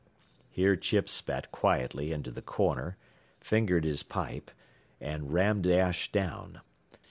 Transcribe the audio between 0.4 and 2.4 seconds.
Here Chips spat quietly into